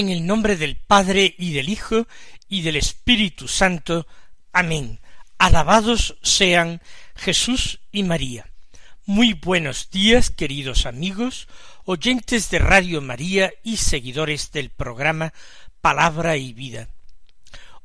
[0.00, 2.08] En el nombre del Padre y del Hijo
[2.48, 4.06] y del Espíritu Santo.
[4.50, 4.98] Amén.
[5.36, 6.80] Alabados sean
[7.14, 8.50] Jesús y María.
[9.04, 11.48] Muy buenos días, queridos amigos,
[11.84, 15.34] oyentes de Radio María y seguidores del programa
[15.82, 16.88] Palabra y Vida.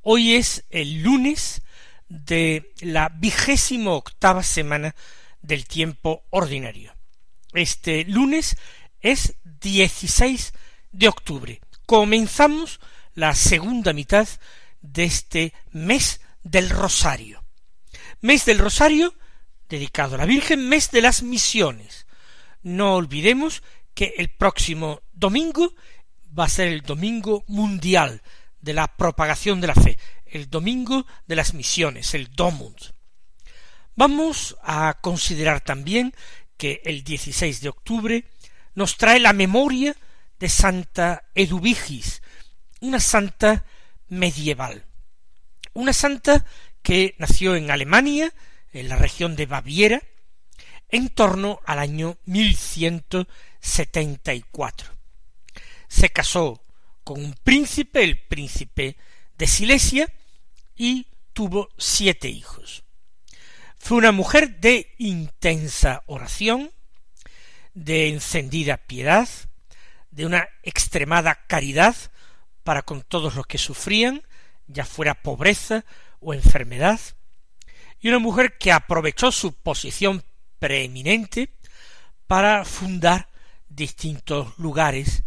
[0.02, 1.64] Hoy es el lunes
[2.08, 4.96] de la vigésimo octava semana
[5.42, 6.96] del tiempo ordinario.
[7.52, 8.56] Este lunes
[9.02, 10.54] es 16
[10.94, 12.80] de octubre comenzamos
[13.14, 14.28] la segunda mitad
[14.82, 17.44] de este mes del Rosario.
[18.22, 19.14] Mes del Rosario
[19.70, 22.06] dedicado a la Virgen, mes de las misiones.
[22.62, 23.64] No olvidemos
[23.94, 25.74] que el próximo domingo
[26.38, 28.22] va a ser el domingo mundial
[28.60, 32.78] de la propagación de la fe, el domingo de las misiones, el Domund.
[33.96, 36.14] Vamos a considerar también
[36.58, 38.26] que el 16 de octubre
[38.74, 39.96] nos trae la memoria
[40.40, 42.22] de Santa Eduvigis,
[42.82, 43.66] una santa
[44.08, 44.86] medieval,
[45.74, 46.46] una santa
[46.82, 48.34] que nació en Alemania,
[48.74, 50.02] en la región de Baviera,
[50.90, 54.92] en torno al año 1174.
[55.88, 56.64] Se casó
[57.04, 58.98] con un príncipe, el príncipe
[59.38, 60.12] de Silesia,
[60.76, 62.84] y tuvo siete hijos.
[63.78, 66.72] Fue una mujer de intensa oración,
[67.74, 69.28] de encendida piedad,
[70.16, 71.94] de una extremada caridad
[72.64, 74.24] para con todos los que sufrían,
[74.66, 75.84] ya fuera pobreza
[76.22, 77.02] o enfermedad,
[78.00, 80.24] y una mujer que aprovechó su posición
[80.58, 81.54] preeminente
[82.28, 83.28] para fundar
[83.68, 85.24] distintos lugares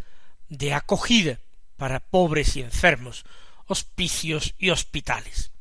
[0.49, 1.39] de acogida
[1.77, 3.27] para pobres y enfermos,
[3.67, 5.53] hospicios y hospitales.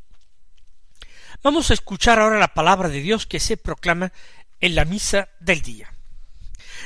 [1.42, 4.12] Vamos a escuchar ahora la palabra de Dios que se proclama
[4.60, 5.92] en la misa del día.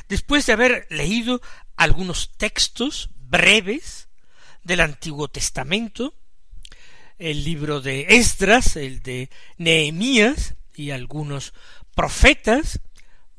[0.08, 1.40] Después de haber leído
[1.76, 4.08] algunos textos breves
[4.64, 6.14] del Antiguo Testamento,
[7.18, 11.54] el libro de Esdras, el de Nehemías y algunos
[11.94, 12.80] profetas,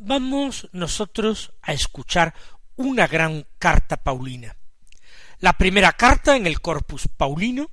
[0.04, 2.34] vamos nosotros a escuchar
[2.76, 4.56] una gran carta paulina.
[5.40, 7.70] La primera carta en el corpus paulino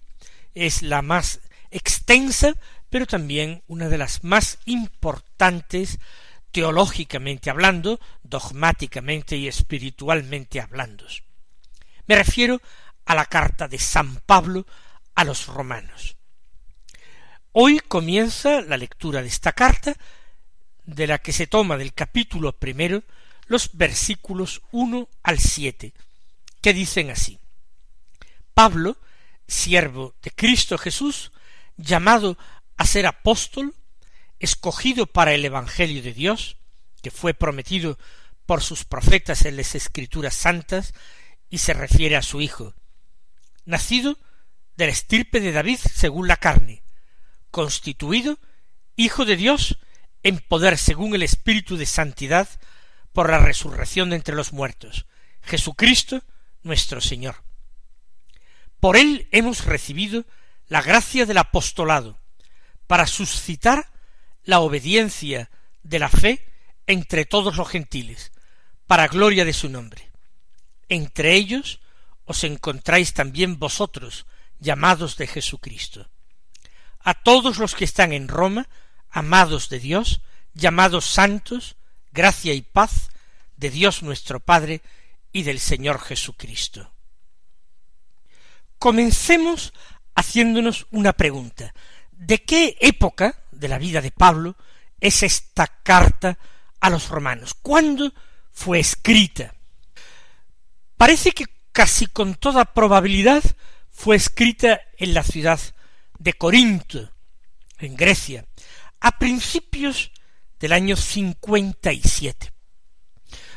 [0.55, 1.41] es la más
[1.71, 2.55] extensa,
[2.91, 5.99] pero también una de las más importantes
[6.51, 11.07] teológicamente hablando, dogmáticamente y espiritualmente hablando.
[12.07, 12.61] Me refiero
[13.07, 14.67] a la carta de San Pablo
[15.15, 16.17] a los romanos.
[17.53, 19.97] Hoy comienza la lectura de esta carta
[20.89, 23.03] de la que se toma del capítulo primero
[23.47, 25.93] los versículos uno al siete,
[26.63, 27.39] que dicen así.
[28.55, 28.97] Pablo,
[29.47, 31.31] siervo de Cristo Jesús,
[31.77, 32.39] llamado
[32.79, 33.75] a ser apóstol,
[34.39, 36.57] escogido para el Evangelio de Dios,
[37.03, 37.99] que fue prometido
[38.47, 40.95] por sus profetas en las Escrituras Santas,
[41.51, 42.75] y se refiere a su Hijo,
[43.67, 44.19] nacido
[44.77, 46.83] de la estirpe de David según la carne,
[47.51, 48.39] constituido
[48.97, 49.79] Hijo de Dios
[50.23, 52.49] en poder según el Espíritu de Santidad
[53.13, 55.07] por la resurrección de entre los muertos,
[55.43, 56.23] Jesucristo
[56.63, 57.37] nuestro Señor.
[58.81, 60.25] Por él hemos recibido
[60.69, 62.19] la gracia del apostolado,
[62.87, 63.91] para suscitar
[64.45, 65.51] la obediencia
[65.83, 66.47] de la fe
[66.87, 68.33] entre todos los gentiles,
[68.87, 70.11] para gloria de su nombre.
[70.89, 71.81] Entre ellos
[72.25, 74.27] os encontráis también vosotros,
[74.59, 76.11] llamados de Jesucristo.
[77.01, 78.69] A todos los que están en Roma,
[79.11, 80.21] amados de Dios,
[80.55, 81.77] llamados santos,
[82.13, 83.11] gracia y paz
[83.57, 84.83] de Dios nuestro Padre
[85.33, 86.93] y del Señor Jesucristo.
[88.79, 89.73] Comencemos
[90.15, 91.75] haciéndonos una pregunta.
[92.13, 94.57] ¿De qué época de la vida de Pablo
[95.01, 96.39] es esta carta
[96.81, 97.55] a los romanos?
[97.55, 98.13] ¿Cuándo
[98.53, 99.55] fue escrita?
[100.97, 103.43] Parece que casi con toda probabilidad
[103.91, 105.61] fue escrita en la ciudad
[106.19, 107.13] de Corinto,
[107.79, 108.45] en Grecia,
[109.01, 110.13] a principios
[110.59, 112.53] del año 57.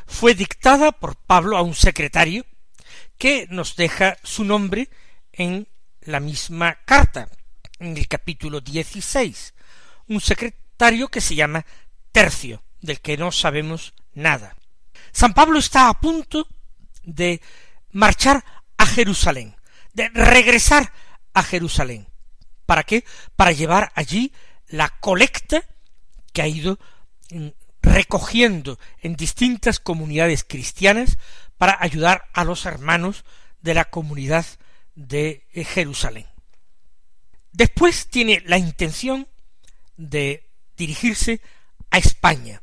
[0.05, 2.45] Fue dictada por Pablo a un secretario
[3.17, 4.89] que nos deja su nombre
[5.31, 5.67] en
[6.01, 7.29] la misma carta,
[7.79, 9.53] en el capítulo 16,
[10.07, 11.65] un secretario que se llama
[12.11, 14.55] Tercio, del que no sabemos nada.
[15.11, 16.47] San Pablo está a punto
[17.03, 17.41] de
[17.91, 18.43] marchar
[18.77, 19.55] a Jerusalén,
[19.93, 20.91] de regresar
[21.33, 22.07] a Jerusalén.
[22.65, 23.03] ¿Para qué?
[23.35, 24.33] Para llevar allí
[24.71, 25.63] la colecta
[26.33, 26.79] que ha ido
[27.29, 27.47] mm,
[27.81, 31.17] recogiendo en distintas comunidades cristianas
[31.57, 33.23] para ayudar a los hermanos
[33.61, 34.45] de la comunidad
[34.95, 36.27] de Jerusalén.
[37.51, 39.27] Después tiene la intención
[39.97, 41.41] de dirigirse
[41.89, 42.61] a España,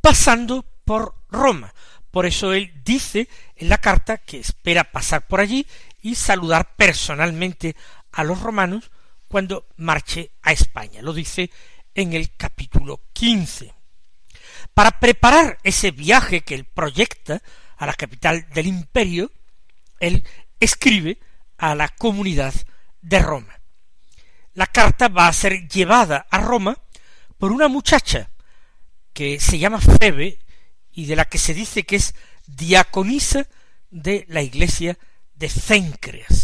[0.00, 1.74] pasando por Roma.
[2.10, 5.66] Por eso él dice en la carta que espera pasar por allí
[6.00, 7.76] y saludar personalmente
[8.12, 8.90] a los romanos
[9.28, 11.02] cuando marche a España.
[11.02, 11.50] Lo dice
[11.94, 13.74] en el capítulo quince.
[14.74, 17.42] Para preparar ese viaje que él proyecta
[17.76, 19.30] a la capital del imperio,
[20.00, 20.24] él
[20.58, 21.18] escribe
[21.56, 22.54] a la comunidad
[23.00, 23.60] de Roma.
[24.54, 26.78] La carta va a ser llevada a Roma
[27.36, 28.30] por una muchacha
[29.12, 30.38] que se llama Febe
[30.92, 32.14] y de la que se dice que es
[32.46, 33.46] diaconisa
[33.90, 34.98] de la iglesia
[35.34, 36.37] de Cencreas.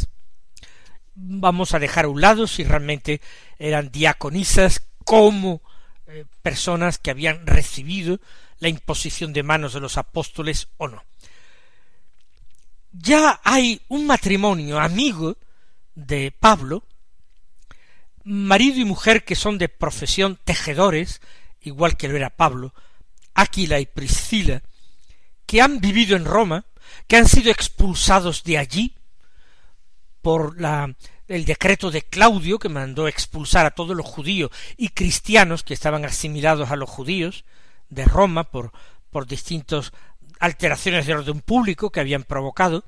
[1.14, 3.20] Vamos a dejar a un lado si realmente
[3.58, 5.62] eran diaconisas como
[6.06, 8.20] eh, personas que habían recibido
[8.58, 11.04] la imposición de manos de los apóstoles o no.
[12.92, 15.36] Ya hay un matrimonio amigo
[15.94, 16.84] de Pablo,
[18.24, 21.20] marido y mujer que son de profesión tejedores,
[21.60, 22.74] igual que lo era Pablo,
[23.34, 24.62] Aquila y Priscila,
[25.46, 26.64] que han vivido en Roma,
[27.06, 28.94] que han sido expulsados de allí
[30.24, 30.96] por la,
[31.28, 36.06] el decreto de Claudio que mandó expulsar a todos los judíos y cristianos que estaban
[36.06, 37.44] asimilados a los judíos
[37.90, 38.72] de Roma por,
[39.10, 39.92] por distintos
[40.40, 42.84] alteraciones de orden público que habían provocado,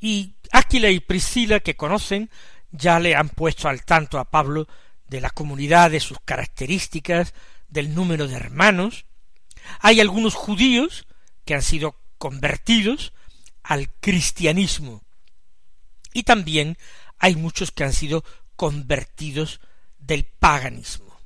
[0.00, 2.30] y Aquila y Priscila, que conocen,
[2.70, 4.68] ya le han puesto al tanto a Pablo
[5.08, 7.34] de la comunidad, de sus características,
[7.68, 9.04] del número de hermanos.
[9.80, 11.08] Hay algunos judíos
[11.44, 13.12] que han sido convertidos
[13.64, 15.05] al cristianismo.
[16.16, 16.78] Y también
[17.18, 18.24] hay muchos que han sido
[18.56, 19.60] convertidos
[19.98, 21.20] del paganismo.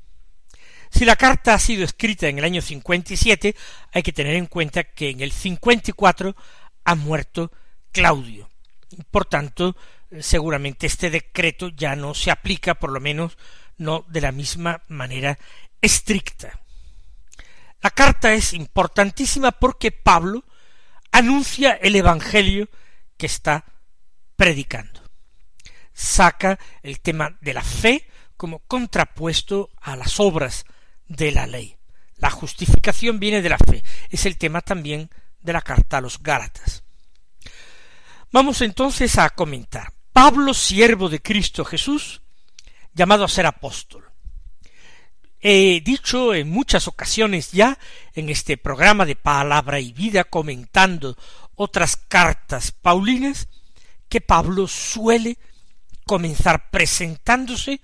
[0.90, 3.54] Si la carta ha sido escrita en el año 57,
[3.92, 6.34] hay que tener en cuenta que en el 54
[6.82, 7.52] ha muerto
[7.92, 8.50] Claudio.
[9.12, 9.76] Por tanto,
[10.18, 13.38] seguramente este decreto ya no se aplica, por lo menos
[13.78, 15.38] no de la misma manera
[15.80, 16.58] estricta.
[17.80, 20.42] La carta es importantísima porque Pablo
[21.12, 22.68] anuncia el Evangelio
[23.16, 23.69] que está
[24.40, 25.02] predicando.
[25.92, 30.64] Saca el tema de la fe como contrapuesto a las obras
[31.06, 31.76] de la ley.
[32.16, 33.84] La justificación viene de la fe.
[34.08, 35.10] Es el tema también
[35.42, 36.84] de la carta a los Gálatas.
[38.32, 39.92] Vamos entonces a comentar.
[40.10, 42.22] Pablo, siervo de Cristo Jesús,
[42.94, 44.10] llamado a ser apóstol.
[45.38, 47.78] He dicho en muchas ocasiones ya
[48.14, 51.18] en este programa de palabra y vida comentando
[51.56, 53.46] otras cartas paulinas
[54.10, 55.38] que Pablo suele
[56.04, 57.80] comenzar presentándose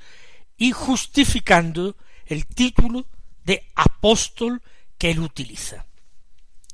[0.59, 3.07] y justificando el título
[3.45, 4.61] de apóstol
[4.99, 5.87] que él utiliza.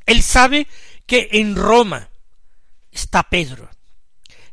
[0.06, 0.66] Él sabe
[1.06, 2.09] que en Roma
[2.90, 3.68] está Pedro,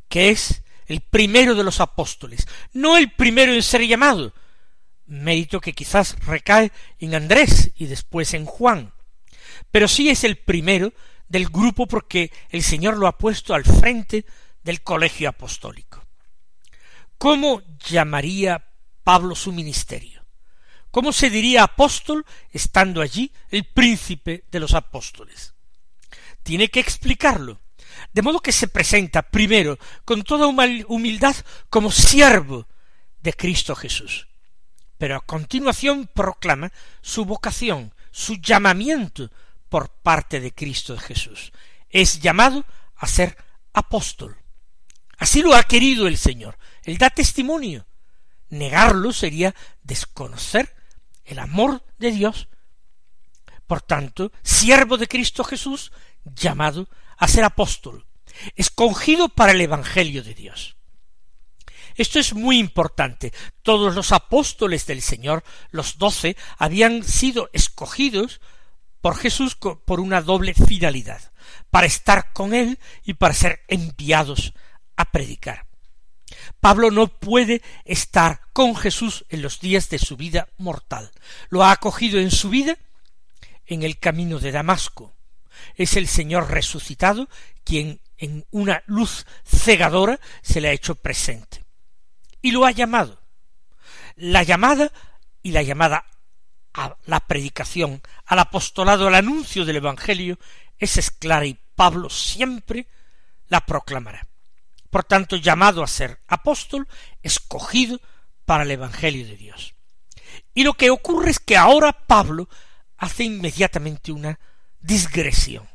[0.10, 4.34] que es el primero de los apóstoles, no el primero en ser llamado,
[5.06, 8.92] mérito que quizás recae en Andrés y después en Juan,
[9.72, 10.94] pero sí es el primero
[11.30, 14.26] del grupo porque el Señor lo ha puesto al frente
[14.64, 16.06] del colegio apostólico.
[17.18, 18.66] ¿Cómo llamaría
[19.04, 20.26] Pablo su ministerio?
[20.92, 25.54] ¿Cómo se diría apóstol estando allí el príncipe de los apóstoles?
[26.44, 27.60] Tiene que explicarlo.
[28.14, 31.36] De modo que se presenta primero con toda humildad
[31.70, 32.68] como siervo
[33.20, 34.28] de Cristo Jesús.
[34.98, 39.30] Pero a continuación proclama su vocación, su llamamiento
[39.70, 41.52] por parte de Cristo Jesús.
[41.90, 43.38] Es llamado a ser
[43.74, 44.38] apóstol.
[45.20, 46.58] Así lo ha querido el Señor.
[46.84, 47.86] Él da testimonio.
[48.50, 50.74] Negarlo sería desconocer
[51.26, 52.48] el amor de Dios.
[53.68, 55.92] Por tanto, siervo de Cristo Jesús,
[56.24, 58.08] llamado a ser apóstol,
[58.56, 60.78] escogido para el Evangelio de Dios.
[61.96, 63.34] Esto es muy importante.
[63.62, 68.40] Todos los apóstoles del Señor, los doce, habían sido escogidos
[69.02, 71.22] por Jesús por una doble finalidad,
[71.70, 74.54] para estar con Él y para ser enviados
[75.00, 75.66] a predicar.
[76.60, 81.10] Pablo no puede estar con Jesús en los días de su vida mortal.
[81.48, 82.78] Lo ha acogido en su vida
[83.66, 85.16] en el camino de Damasco.
[85.76, 87.30] Es el Señor resucitado
[87.64, 91.64] quien en una luz cegadora se le ha hecho presente.
[92.42, 93.22] Y lo ha llamado.
[94.18, 94.92] La llamada
[95.42, 96.06] y la llamada
[96.74, 100.38] a la predicación, al apostolado, al anuncio del Evangelio,
[100.78, 102.88] es clara y Pablo siempre
[103.48, 104.29] la proclamará
[104.90, 106.88] por tanto llamado a ser apóstol,
[107.22, 108.00] escogido
[108.46, 109.76] para el Evangelio de Dios.
[110.54, 112.50] Y lo que ocurre es que ahora Pablo
[112.98, 114.40] hace inmediatamente una
[114.80, 115.70] digresión.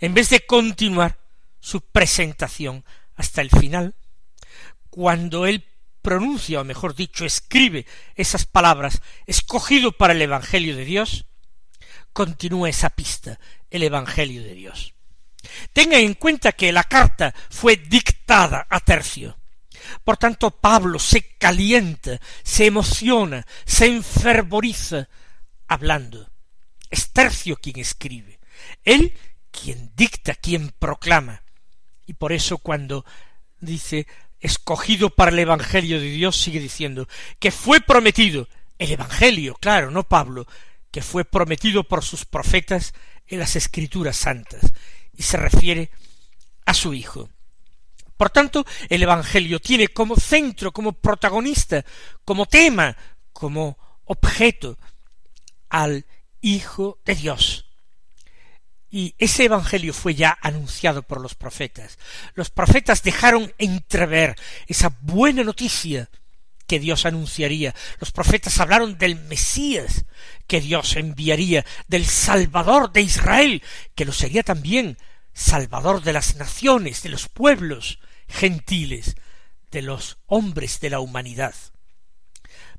[0.00, 1.18] En vez de continuar
[1.58, 2.84] su presentación
[3.16, 3.94] hasta el final,
[4.88, 5.64] cuando él
[6.02, 11.26] pronuncia, o mejor dicho, escribe esas palabras, escogido para el Evangelio de Dios,
[12.12, 13.38] continúa esa pista,
[13.70, 14.94] el Evangelio de Dios.
[15.72, 19.36] Tenga en cuenta que la carta fue dictada a Tercio.
[20.04, 25.08] Por tanto, Pablo se calienta, se emociona, se enfervoriza
[25.66, 26.30] hablando.
[26.90, 28.38] Es Tercio quien escribe.
[28.84, 29.14] Él
[29.50, 31.42] quien dicta, quien proclama.
[32.06, 33.04] Y por eso cuando
[33.60, 34.06] dice
[34.40, 40.04] escogido para el Evangelio de Dios, sigue diciendo que fue prometido el Evangelio, claro, no
[40.04, 40.46] Pablo,
[40.90, 42.94] que fue prometido por sus profetas
[43.26, 44.72] en las Escrituras Santas,
[45.20, 45.90] y se refiere
[46.64, 47.28] a su Hijo.
[48.16, 51.84] Por tanto, el Evangelio tiene como centro, como protagonista,
[52.24, 52.96] como tema,
[53.30, 54.78] como objeto
[55.68, 56.06] al
[56.40, 57.66] Hijo de Dios.
[58.90, 61.98] Y ese Evangelio fue ya anunciado por los profetas.
[62.32, 64.36] Los profetas dejaron entrever
[64.68, 66.08] esa buena noticia
[66.66, 67.74] que Dios anunciaría.
[67.98, 70.06] Los profetas hablaron del Mesías
[70.46, 73.62] que Dios enviaría, del Salvador de Israel,
[73.94, 74.96] que lo sería también
[75.32, 79.16] Salvador de las naciones, de los pueblos gentiles,
[79.70, 81.54] de los hombres de la humanidad.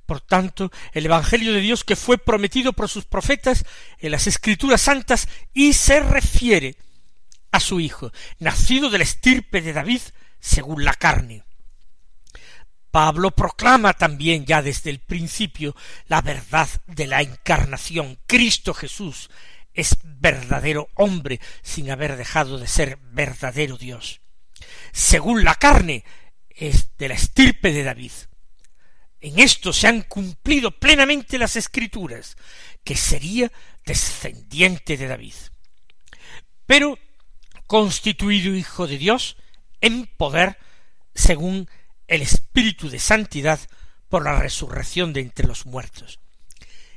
[0.06, 3.66] Por tanto, el Evangelio de Dios que fue prometido por sus profetas
[4.00, 6.76] en las Escrituras Santas y se refiere
[7.52, 10.02] a su Hijo, nacido de la estirpe de David
[10.40, 11.44] según la carne.
[12.92, 15.76] Pablo proclama también ya desde el principio
[16.08, 19.30] la verdad de la encarnación, Cristo Jesús,
[19.74, 24.22] es verdadero hombre sin haber dejado de ser verdadero Dios.
[24.92, 26.04] Según la carne,
[26.50, 28.12] es de la estirpe de David.
[29.20, 32.36] En esto se han cumplido plenamente las escrituras,
[32.84, 33.52] que sería
[33.86, 35.34] descendiente de David.
[36.66, 36.98] Pero
[37.68, 39.38] constituido hijo de Dios
[39.80, 40.58] en poder
[41.14, 41.70] según
[42.08, 43.60] el Espíritu de Santidad
[44.10, 46.20] por la resurrección de entre los muertos.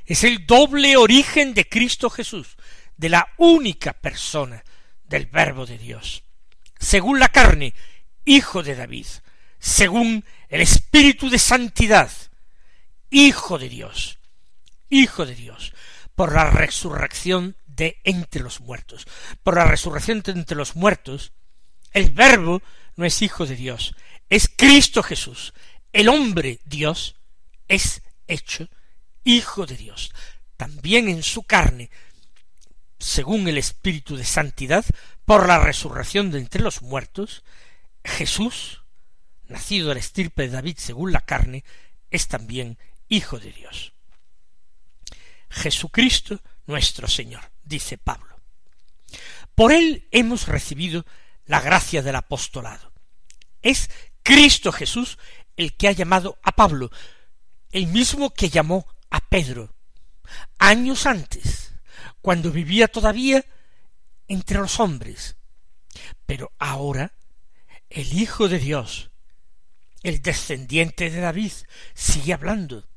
[0.05, 2.57] Es el doble origen de Cristo Jesús,
[2.95, 4.63] de la única persona
[5.03, 6.23] del Verbo de Dios.
[6.79, 7.73] Según la carne,
[8.23, 9.07] hijo de David,
[9.59, 12.11] según el Espíritu de Santidad,
[13.09, 14.19] hijo de Dios,
[14.89, 15.73] hijo de Dios,
[16.13, 19.05] por la resurrección de entre los muertos.
[19.43, 21.33] Por la resurrección de entre los muertos,
[21.91, 22.61] el Verbo
[22.95, 23.95] no es hijo de Dios,
[24.29, 25.53] es Cristo Jesús.
[25.91, 27.15] El hombre Dios
[27.67, 28.69] es hecho
[29.25, 30.13] Hijo de Dios,
[30.55, 31.89] también en su carne,
[32.99, 34.85] según el Espíritu de Santidad,
[35.25, 37.43] por la resurrección de entre los muertos,
[38.03, 38.83] Jesús,
[39.47, 41.65] nacido de la estirpe de David según la carne,
[42.11, 42.77] es también
[43.09, 43.93] Hijo de Dios.
[45.49, 48.39] Jesucristo nuestro Señor, dice Pablo.
[49.55, 51.05] Por él hemos recibido
[51.45, 52.91] la gracia del apostolado.
[53.61, 53.89] Es
[54.23, 55.17] Cristo Jesús
[55.55, 56.91] el que ha llamado a Pablo,
[57.71, 59.75] el mismo que llamó a Pedro
[60.57, 61.73] años antes,
[62.21, 63.45] cuando vivía todavía
[64.27, 65.35] entre los hombres.
[66.25, 67.13] Pero ahora
[67.89, 69.11] el Hijo de Dios,
[70.03, 71.51] el descendiente de David,
[71.93, 72.87] sigue hablando,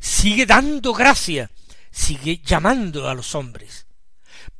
[0.00, 1.50] sigue dando gracia,
[1.90, 3.86] sigue llamando a los hombres.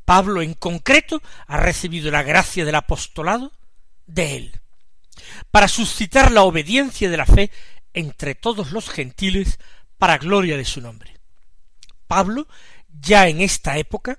[0.04, 3.52] Pablo en concreto ha recibido la gracia del apostolado
[4.06, 4.60] de él,
[5.50, 7.50] para suscitar la obediencia de la fe
[7.92, 9.58] entre todos los gentiles
[10.00, 11.14] para gloria de su nombre.
[12.06, 12.48] Pablo,
[12.88, 14.18] ya en esta época,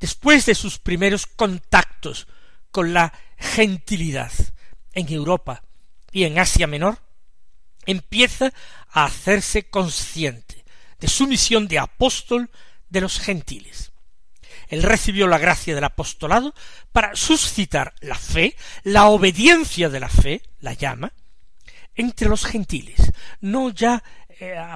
[0.00, 2.26] después de sus primeros contactos
[2.72, 4.32] con la gentilidad
[4.92, 5.62] en Europa
[6.10, 6.98] y en Asia Menor,
[7.86, 8.52] empieza
[8.90, 10.64] a hacerse consciente
[10.98, 12.50] de su misión de apóstol
[12.88, 13.92] de los gentiles.
[14.66, 16.54] Él recibió la gracia del apostolado
[16.90, 21.12] para suscitar la fe, la obediencia de la fe, la llama,
[21.94, 24.02] entre los gentiles, no ya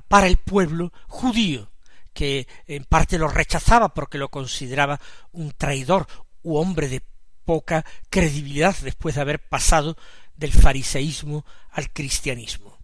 [0.08, 1.70] para el pueblo judío,
[2.12, 5.00] que en parte lo rechazaba porque lo consideraba
[5.32, 6.06] un traidor
[6.42, 7.02] u hombre de
[7.44, 9.96] poca credibilidad después de haber pasado
[10.34, 12.78] del fariseísmo al cristianismo.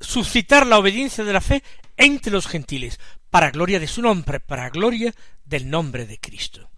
[0.00, 1.62] Suscitar la obediencia de la fe
[1.96, 2.98] entre los gentiles,
[3.30, 6.70] para gloria de su nombre, para gloria del nombre de Cristo.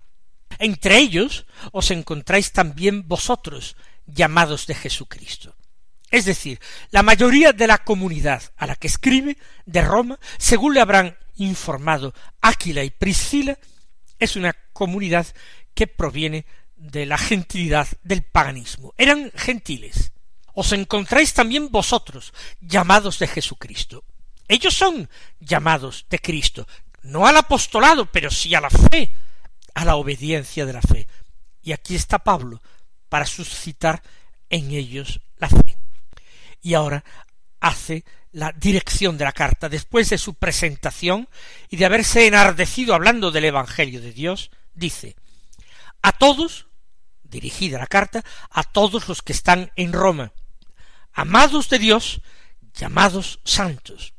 [0.58, 3.76] Entre ellos os encontráis también vosotros,
[4.06, 5.55] llamados de Jesucristo.
[6.10, 6.60] Es decir,
[6.90, 12.14] la mayoría de la comunidad a la que escribe de Roma, según le habrán informado
[12.40, 13.58] Áquila y Priscila,
[14.18, 15.26] es una comunidad
[15.74, 16.46] que proviene
[16.76, 18.94] de la gentilidad del paganismo.
[18.96, 20.12] Eran gentiles.
[20.54, 24.04] Os encontráis también vosotros, llamados de Jesucristo.
[24.48, 25.10] Ellos son
[25.40, 26.66] llamados de Cristo,
[27.02, 29.10] no al apostolado, pero sí a la fe,
[29.74, 31.06] a la obediencia de la fe.
[31.62, 32.62] Y aquí está Pablo
[33.08, 34.02] para suscitar
[34.48, 35.65] en ellos la fe.
[36.66, 37.04] Y ahora
[37.60, 41.28] hace la dirección de la carta, después de su presentación
[41.70, 45.14] y de haberse enardecido hablando del Evangelio de Dios, dice,
[46.02, 46.66] a todos,
[47.22, 50.32] dirigida la carta, a todos los que están en Roma,
[51.12, 52.20] amados de Dios,
[52.74, 54.14] llamados santos,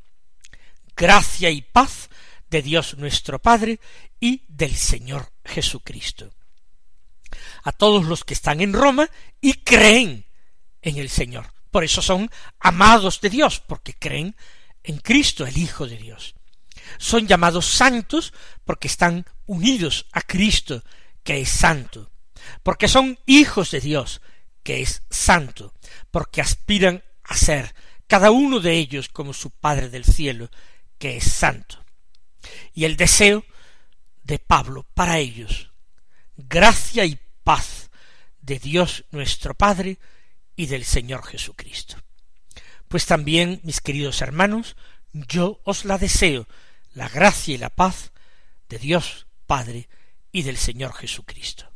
[0.96, 2.08] gracia y paz
[2.48, 3.78] de Dios nuestro Padre
[4.20, 6.30] y del Señor Jesucristo.
[7.64, 9.06] A todos los que están en Roma
[9.38, 10.24] y creen
[10.80, 11.57] en el Señor.
[11.70, 14.34] Por eso son amados de Dios, porque creen
[14.82, 16.34] en Cristo, el Hijo de Dios.
[16.98, 18.32] Son llamados santos
[18.64, 20.82] porque están unidos a Cristo,
[21.22, 22.10] que es santo.
[22.62, 24.22] Porque son hijos de Dios,
[24.62, 25.74] que es santo.
[26.10, 27.74] Porque aspiran a ser
[28.06, 30.50] cada uno de ellos como su Padre del cielo,
[30.98, 31.84] que es santo.
[32.72, 33.44] Y el deseo
[34.22, 35.70] de Pablo para ellos,
[36.36, 37.90] gracia y paz
[38.40, 39.98] de Dios nuestro Padre,
[40.58, 41.96] y del Señor Jesucristo.
[42.88, 44.74] Pues también, mis queridos hermanos,
[45.12, 46.48] yo os la deseo,
[46.94, 48.10] la gracia y la paz
[48.68, 49.88] de Dios Padre
[50.32, 51.67] y del Señor Jesucristo.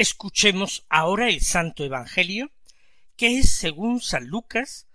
[0.00, 2.52] Escuchemos ahora el Santo Evangelio,
[3.16, 4.86] que es según San Lucas,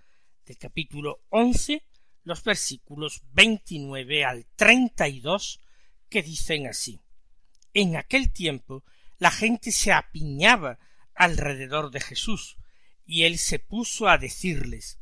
[0.45, 1.83] del capítulo once,
[2.23, 5.59] los versículos veintinueve al treinta y dos,
[6.07, 7.01] que dicen así.
[7.73, 8.85] En aquel tiempo
[9.17, 10.79] la gente se apiñaba
[11.15, 12.55] alrededor de Jesús,
[13.05, 14.99] y él se puso a decirles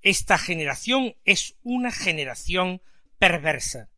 [0.00, 2.80] Esta generación es una generación
[3.18, 3.90] perversa.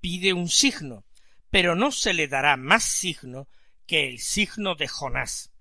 [0.00, 1.04] Pide un signo,
[1.50, 3.46] pero no se le dará más signo
[3.92, 5.52] que el signo de Jonás.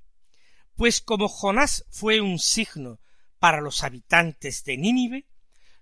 [0.78, 3.02] Pues como Jonás fue un signo
[3.40, 5.26] para los habitantes de Nínive,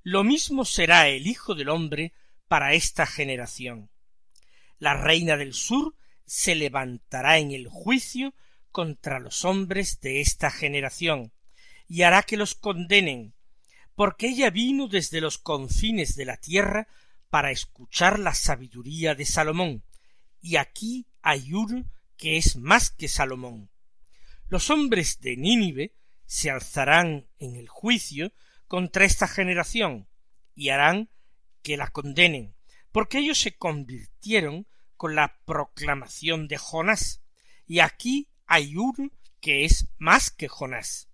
[0.01, 2.11] lo mismo será el Hijo del hombre
[2.47, 3.91] para esta generación.
[4.79, 5.93] La reina del sur
[6.25, 8.33] se levantará en el juicio
[8.71, 11.31] contra los hombres de esta generación,
[11.87, 13.35] y hará que los condenen,
[13.93, 16.87] porque ella vino desde los confines de la tierra
[17.29, 19.83] para escuchar la sabiduría de Salomón,
[20.41, 21.85] y aquí hay uno
[22.19, 23.71] que es más que Salomón.
[24.49, 28.33] Los hombres de Nínive se alzarán en el juicio
[28.67, 30.07] contra esta generación
[30.53, 31.09] y harán
[31.63, 32.55] que la condenen,
[32.91, 37.21] porque ellos se convirtieron con la proclamación de Jonás,
[37.65, 41.09] y aquí hay uno que es más que Jonás.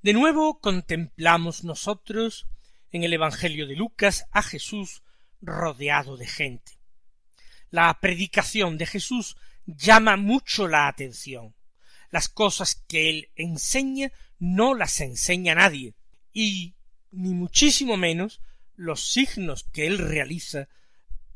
[0.00, 2.46] De nuevo contemplamos nosotros
[2.92, 5.02] en el Evangelio de Lucas a Jesús
[5.40, 6.78] rodeado de gente.
[7.70, 11.54] La predicación de Jesús llama mucho la atención.
[12.10, 15.94] Las cosas que él enseña no las enseña nadie,
[16.32, 16.74] y
[17.10, 18.40] ni muchísimo menos
[18.76, 20.68] los signos que él realiza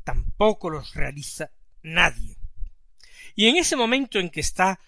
[0.03, 2.37] tampoco los realiza nadie.
[3.35, 4.79] Y en ese momento en que está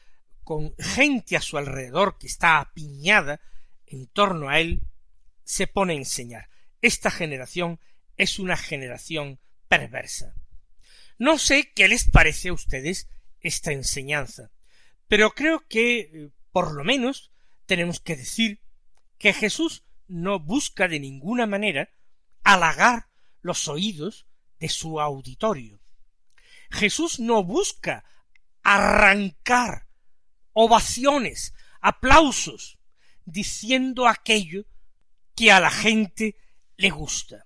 [0.44, 3.40] con gente a su alrededor que está apiñada
[3.86, 4.82] en torno a él,
[5.44, 6.50] se pone a enseñar.
[6.82, 7.80] Esta generación
[8.18, 10.36] es una generación perversa.
[11.18, 13.08] No sé qué les parece a ustedes
[13.42, 14.52] esta enseñanza,
[15.08, 17.32] pero creo que, eh, por lo menos,
[17.66, 18.62] tenemos que decir
[19.18, 21.90] que Jesús no busca de ninguna manera
[22.44, 23.10] halagar
[23.42, 24.26] los oídos
[24.60, 25.80] de su auditorio.
[26.70, 28.04] Jesús no busca
[28.64, 29.88] arrancar
[30.54, 32.78] ovaciones, aplausos,
[33.26, 34.66] diciendo aquello
[35.36, 36.36] que a la gente
[36.76, 37.46] le gusta.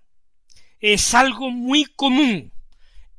[0.79, 2.53] Es algo muy común.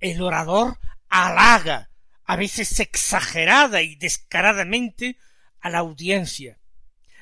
[0.00, 1.90] El orador halaga,
[2.24, 5.18] a veces exagerada y descaradamente,
[5.60, 6.58] a la audiencia.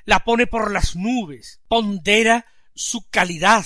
[0.04, 3.64] La pone por las nubes, pondera su calidad,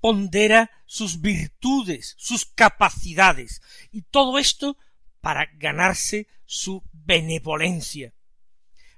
[0.00, 3.60] pondera sus virtudes, sus capacidades,
[3.92, 4.78] y todo esto
[5.20, 8.14] para ganarse su benevolencia.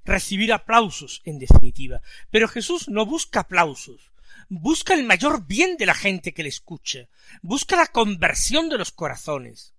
[0.04, 2.00] Recibir aplausos, en definitiva.
[2.30, 4.12] Pero Jesús no busca aplausos,
[4.48, 7.08] busca el mayor bien de la gente que le escucha,
[7.42, 9.74] busca la conversión de los corazones.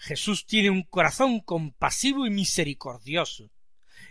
[0.00, 3.50] Jesús tiene un corazón compasivo y misericordioso,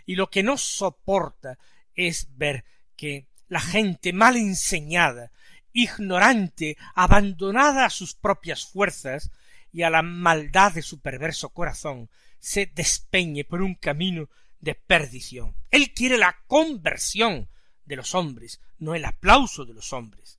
[0.06, 1.58] y lo que no soporta
[1.96, 5.32] es ver que la gente mal enseñada,
[5.72, 9.32] ignorante, abandonada a sus propias fuerzas
[9.72, 15.56] y a la maldad de su perverso corazón, se despeñe por un camino de perdición.
[15.72, 17.48] Él quiere la conversión
[17.84, 20.38] de los hombres, no el aplauso de los hombres.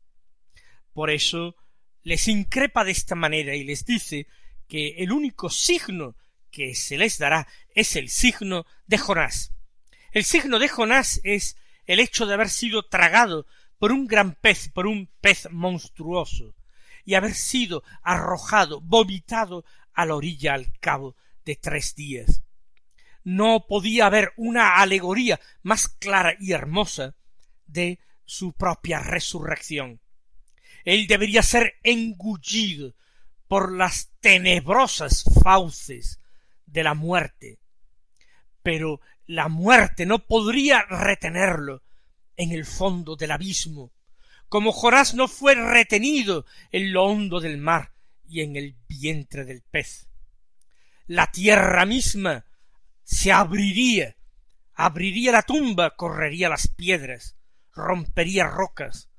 [0.93, 1.57] Por eso
[2.03, 4.27] les increpa de esta manera y les dice
[4.71, 6.15] que el único signo
[6.49, 9.51] que se les dará es el signo de Jonás.
[10.13, 11.57] El signo de Jonás es
[11.88, 13.45] el hecho de haber sido tragado
[13.79, 16.55] por un gran pez, por un pez monstruoso,
[17.03, 22.41] y haber sido arrojado, vomitado a la orilla al cabo de tres días.
[23.25, 27.13] No podía haber una alegoría más clara y hermosa
[27.67, 29.99] de su propia resurrección.
[30.86, 32.95] Él debería ser engullido
[33.51, 36.21] por las tenebrosas fauces
[36.67, 37.59] de la muerte.
[38.63, 41.83] Pero la muerte no podría retenerlo
[42.37, 43.91] en el fondo del abismo,
[44.47, 47.91] como Jorás no fue retenido en lo hondo del mar
[48.25, 50.07] y en el vientre del pez.
[51.05, 52.45] La tierra misma
[53.03, 54.15] se abriría,
[54.75, 57.35] abriría la tumba, correría las piedras,
[57.73, 59.09] rompería rocas,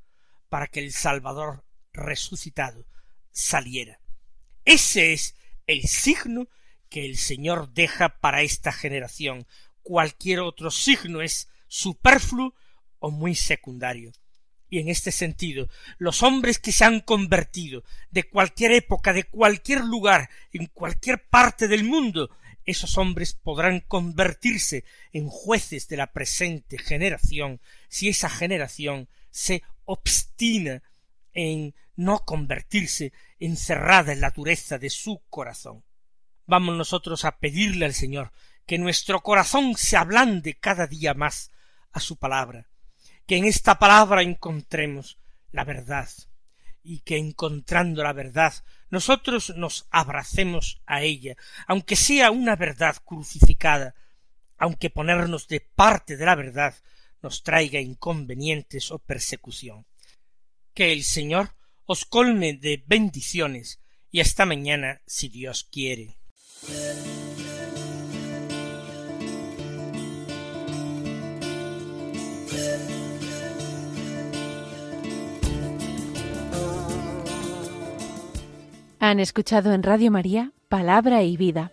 [0.49, 2.87] para que el Salvador resucitado
[3.31, 4.02] saliera.
[4.64, 5.35] Ese es
[5.66, 6.48] el signo
[6.88, 9.46] que el Señor deja para esta generación.
[9.83, 12.55] Cualquier otro signo es superfluo
[12.98, 14.12] o muy secundario.
[14.68, 19.85] Y en este sentido, los hombres que se han convertido de cualquier época, de cualquier
[19.85, 22.31] lugar, en cualquier parte del mundo,
[22.64, 30.83] esos hombres podrán convertirse en jueces de la presente generación si esa generación se obstina
[31.33, 33.12] en no convertirse
[33.47, 35.85] encerrada en la dureza de su corazón.
[36.47, 38.33] Vamos nosotros a pedirle al Señor
[38.67, 41.51] que nuestro corazón se ablande cada día más
[41.93, 42.69] a su palabra,
[43.27, 45.19] que en esta palabra encontremos
[45.51, 46.09] la verdad,
[46.83, 48.55] y que encontrando la verdad
[48.91, 53.95] nosotros nos abracemos a ella, aunque sea una verdad crucificada,
[54.59, 56.75] aunque ponernos de parte de la verdad
[57.23, 59.87] nos traiga inconvenientes o persecución.
[60.75, 61.55] Que el Señor
[61.93, 66.17] os colme de bendiciones y hasta mañana si Dios quiere.
[78.99, 81.73] Han escuchado en Radio María Palabra y Vida,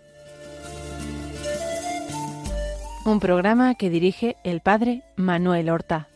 [3.06, 6.10] un programa que dirige el Padre Manuel Horta.